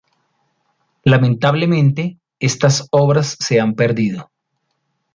[1.03, 4.31] Lamentablemente, estas obras se han perdido.